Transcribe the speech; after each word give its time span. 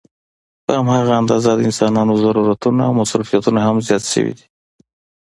په 0.65 0.71
هماغه 0.79 1.13
اندازه 1.21 1.51
د 1.55 1.59
انسانانو 1.69 2.13
ضرورتونه 2.23 2.81
او 2.87 2.93
مصروفيتونه 3.01 3.59
هم 3.67 3.77
زيات 3.87 4.03
شوي 4.13 4.33
دي 4.37 4.45